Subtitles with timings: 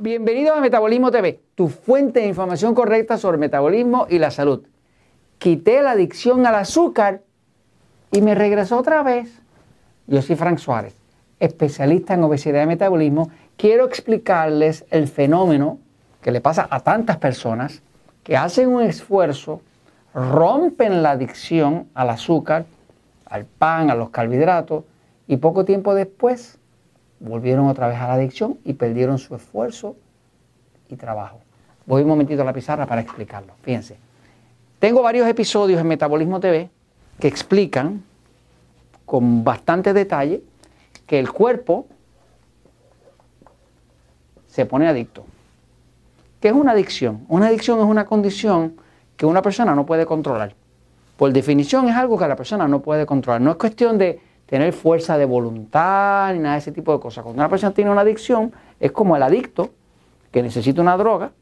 [0.00, 4.62] Bienvenidos a Metabolismo TV, tu fuente de información correcta sobre metabolismo y la salud.
[5.38, 7.22] Quité la adicción al azúcar
[8.12, 9.42] y me regresó otra vez.
[10.06, 10.94] Yo soy Frank Suárez,
[11.40, 13.32] especialista en obesidad y metabolismo.
[13.56, 15.80] Quiero explicarles el fenómeno
[16.22, 17.82] que le pasa a tantas personas
[18.22, 19.62] que hacen un esfuerzo,
[20.14, 22.66] rompen la adicción al azúcar,
[23.26, 24.84] al pan, a los carbohidratos
[25.26, 26.56] y poco tiempo después
[27.20, 29.96] volvieron otra vez a la adicción y perdieron su esfuerzo
[30.88, 31.40] y trabajo.
[31.86, 33.54] Voy un momentito a la pizarra para explicarlo.
[33.62, 33.96] Fíjense.
[34.78, 36.70] Tengo varios episodios en Metabolismo TV
[37.18, 38.04] que explican
[39.04, 40.42] con bastante detalle
[41.06, 41.86] que el cuerpo
[44.46, 45.24] se pone adicto.
[46.40, 47.24] ¿Qué es una adicción?
[47.28, 48.76] Una adicción es una condición
[49.16, 50.54] que una persona no puede controlar.
[51.16, 53.40] Por definición es algo que la persona no puede controlar.
[53.40, 57.22] No es cuestión de tener fuerza de voluntad ni nada de ese tipo de cosas.
[57.22, 59.70] Cuando una persona tiene una adicción, es como el adicto
[60.32, 61.32] que necesita una droga,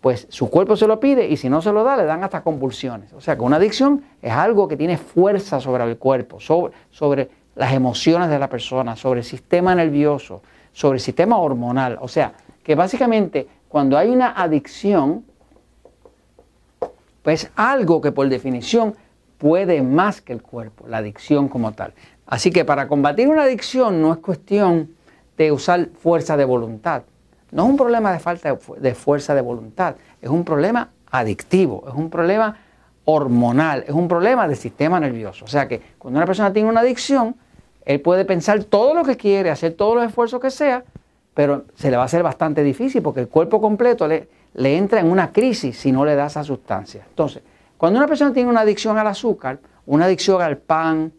[0.00, 2.42] pues su cuerpo se lo pide y si no se lo da, le dan hasta
[2.42, 3.12] convulsiones.
[3.14, 7.30] O sea que una adicción es algo que tiene fuerza sobre el cuerpo, sobre, sobre
[7.56, 11.98] las emociones de la persona, sobre el sistema nervioso, sobre el sistema hormonal.
[12.00, 15.24] O sea, que básicamente cuando hay una adicción,
[17.22, 18.94] pues algo que por definición
[19.42, 21.94] puede más que el cuerpo, la adicción como tal.
[22.26, 24.90] Así que para combatir una adicción no es cuestión
[25.36, 27.02] de usar fuerza de voluntad.
[27.50, 31.94] No es un problema de falta de fuerza de voluntad, es un problema adictivo, es
[31.94, 32.56] un problema
[33.04, 35.44] hormonal, es un problema del sistema nervioso.
[35.44, 37.36] O sea que cuando una persona tiene una adicción,
[37.84, 40.84] él puede pensar todo lo que quiere, hacer todos los esfuerzos que sea,
[41.34, 45.10] pero se le va a hacer bastante difícil porque el cuerpo completo le, entra en
[45.10, 47.04] una crisis si no le da esa sustancia.
[47.08, 47.42] Entonces,
[47.76, 51.12] cuando una persona tiene una adicción al azúcar, una adicción al pan,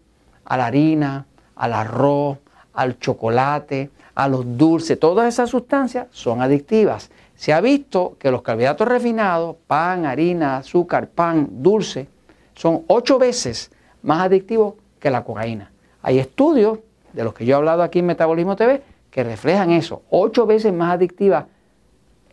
[0.46, 2.40] a la harina, al arroz,
[2.74, 7.10] al chocolate, a los dulces, todas esas sustancias son adictivas.
[7.36, 12.08] Se ha visto que los carbohidratos refinados, pan, harina, azúcar, pan, dulce,
[12.56, 13.72] son ocho veces
[14.04, 15.72] más adictivos que la cocaína.
[16.02, 16.80] Hay estudios
[17.14, 20.04] de los que yo he hablado aquí en Metabolismo TV que reflejan eso.
[20.10, 21.48] Ocho veces más adictiva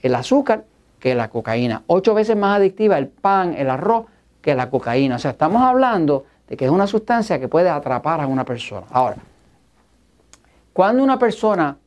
[0.02, 0.64] el azúcar
[0.98, 1.82] que la cocaína.
[1.86, 4.06] Ocho veces más adictiva el pan, el arroz
[4.40, 5.16] que la cocaína.
[5.16, 8.84] O sea, estamos hablando de que es una sustancia que puede atrapar a una persona.
[8.90, 9.16] Ahora,
[10.72, 11.78] cuando una persona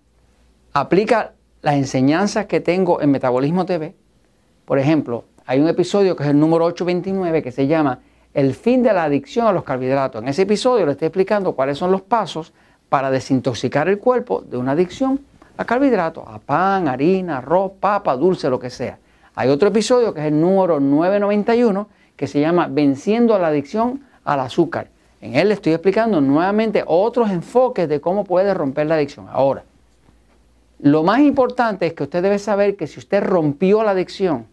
[0.71, 3.93] aplica las enseñanzas que tengo en Metabolismo TV,
[4.63, 7.99] por ejemplo, hay un episodio que es el número 829 que se llama
[8.33, 10.23] El fin de la adicción a los carbohidratos.
[10.23, 12.53] En ese episodio le estoy explicando cuáles son los pasos
[12.87, 15.19] para desintoxicar el cuerpo de una adicción
[15.57, 18.97] a carbohidratos, a pan, harina, arroz, papa, dulce, lo que sea.
[19.35, 24.39] Hay otro episodio que es el número 991 que se llama Venciendo la adicción al
[24.39, 24.89] azúcar.
[25.21, 29.27] En él le estoy explicando nuevamente otros enfoques de cómo puede romper la adicción.
[29.31, 29.63] Ahora,
[30.79, 34.47] lo más importante es que usted debe saber que si usted rompió la adicción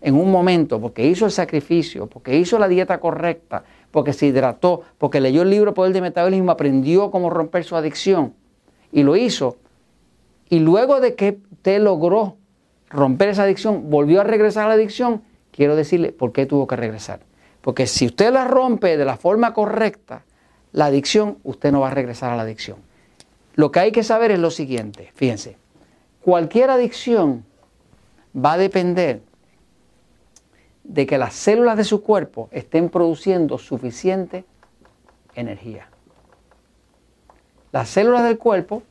[0.00, 4.82] en un momento, porque hizo el sacrificio, porque hizo la dieta correcta, porque se hidrató,
[4.98, 8.34] porque leyó el libro Poder de Metabolismo, aprendió cómo romper su adicción
[8.90, 9.56] y lo hizo,
[10.48, 12.36] y luego de que usted logró
[12.88, 16.76] romper esa adicción, volvió a regresar a la adicción, quiero decirle por qué tuvo que
[16.76, 17.27] regresar.
[17.60, 20.24] Porque si usted la rompe de la forma correcta,
[20.72, 22.78] la adicción, usted no va a regresar a la adicción.
[23.54, 25.56] Lo que hay que saber es lo siguiente, fíjense,
[26.22, 27.44] cualquier adicción
[28.36, 29.22] va a depender
[30.84, 34.44] de que las células de su cuerpo estén produciendo suficiente
[35.34, 35.88] energía.
[37.72, 38.82] Las células del cuerpo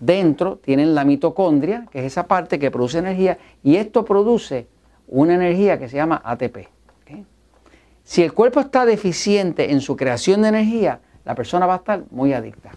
[0.00, 4.66] dentro tienen la mitocondria, que es esa parte que produce energía, y esto produce
[5.06, 6.68] una energía que se llama ATP.
[8.08, 12.04] Si el cuerpo está deficiente en su creación de energía, la persona va a estar
[12.10, 12.70] muy adicta.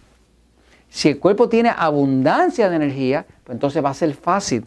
[0.89, 4.65] Si el cuerpo tiene abundancia de energía, pues entonces va a ser fácil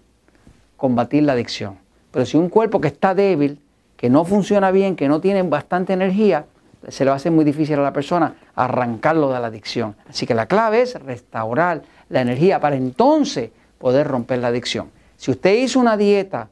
[0.79, 1.77] combatir la adicción.
[2.11, 3.61] Pero si un cuerpo que está débil,
[3.99, 6.47] que no funciona bien, que no tiene bastante energía,
[6.89, 9.97] se le va a hacer muy difícil a la persona arrancarlo de la adicción.
[10.09, 14.91] Así que la clave es restaurar la energía para entonces poder romper la adicción.
[15.19, 16.49] Si usted hizo una dieta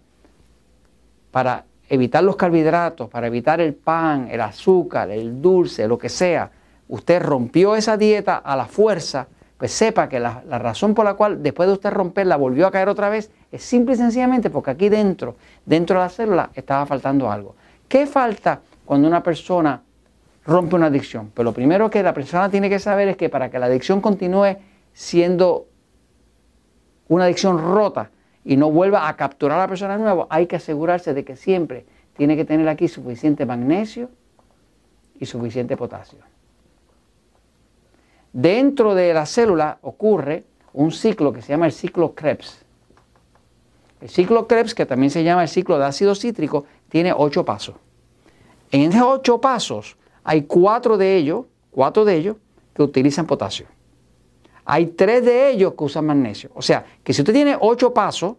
[1.30, 6.50] para evitar los carbohidratos, para evitar el pan, el azúcar, el dulce, lo que sea,
[6.88, 9.26] usted rompió esa dieta a la fuerza,
[9.58, 12.88] pues sepa que la, razón por la cual después de usted romperla volvió a caer
[12.88, 15.36] otra vez es simple y sencillamente porque aquí dentro,
[15.66, 17.56] dentro de la célula, estaba faltando algo.
[17.86, 19.82] ¿Qué falta cuando una persona
[20.46, 21.30] rompe una adicción?
[21.34, 24.00] Pues lo primero que la persona tiene que saber es que para que la adicción
[24.00, 24.56] continúe
[24.94, 25.66] siendo
[27.08, 28.08] una adicción rota,
[28.44, 31.84] y no vuelva a capturar a la persona nueva, hay que asegurarse de que siempre
[32.16, 34.10] tiene que tener aquí suficiente magnesio
[35.18, 36.18] y suficiente potasio.
[38.32, 42.64] Dentro de la célula ocurre un ciclo que se llama el ciclo Krebs.
[44.00, 47.76] El ciclo Krebs, que también se llama el ciclo de ácido cítrico, tiene ocho pasos.
[48.72, 52.36] En esos ocho pasos hay cuatro de ellos, cuatro de ellos
[52.74, 53.66] que utilizan potasio.
[54.64, 56.50] Hay tres de ellos que usan magnesio.
[56.54, 58.36] O sea, que si usted tiene ocho pasos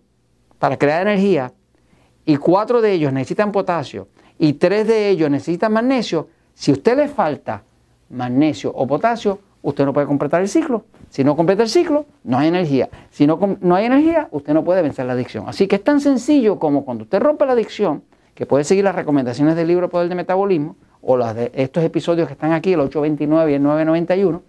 [0.59, 1.51] para crear energía
[2.25, 4.07] y cuatro de ellos necesitan potasio
[4.39, 7.63] y tres de ellos necesitan magnesio, si a usted le falta
[8.09, 10.85] magnesio o potasio, usted no puede completar el ciclo.
[11.09, 12.89] Si no completa el ciclo, no hay energía.
[13.11, 15.45] Si no, no hay energía, usted no puede vencer la adicción.
[15.47, 18.03] Así que es tan sencillo como cuando usted rompe la adicción,
[18.33, 22.27] que puede seguir las recomendaciones del libro Poder de Metabolismo o las de estos episodios
[22.27, 24.41] que están aquí, el 829 y el 991.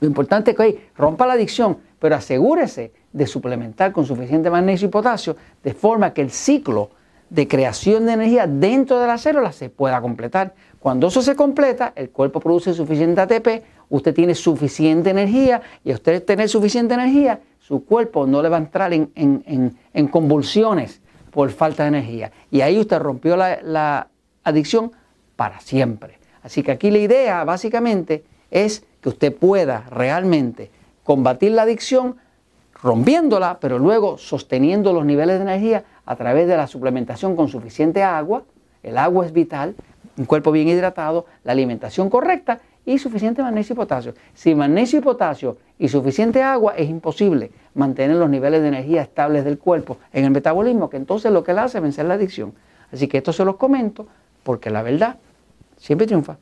[0.00, 4.88] Lo importante es que hoy rompa la adicción, pero asegúrese de suplementar con suficiente magnesio
[4.88, 6.90] y potasio de forma que el ciclo
[7.28, 10.54] de creación de energía dentro de la célula se pueda completar.
[10.80, 15.94] Cuando eso se completa, el cuerpo produce suficiente ATP, usted tiene suficiente energía y a
[15.94, 21.00] usted tener suficiente energía, su cuerpo no le va a entrar en, convulsiones
[21.30, 22.32] por falta de energía.
[22.50, 24.08] Y ahí usted rompió la
[24.42, 24.90] adicción
[25.36, 26.18] para siempre.
[26.42, 30.70] Así que aquí la idea básicamente es que usted pueda realmente
[31.04, 32.16] combatir la adicción
[32.82, 38.02] rompiéndola, pero luego sosteniendo los niveles de energía a través de la suplementación con suficiente
[38.02, 38.44] agua.
[38.82, 39.74] El agua es vital,
[40.16, 44.14] un cuerpo bien hidratado, la alimentación correcta y suficiente magnesio y potasio.
[44.34, 49.44] Sin magnesio y potasio y suficiente agua es imposible mantener los niveles de energía estables
[49.44, 52.54] del cuerpo en el metabolismo, que entonces lo que le hace es vencer la adicción.
[52.92, 54.06] Así que esto se los comento
[54.42, 55.18] porque la verdad
[55.76, 56.38] siempre triunfa.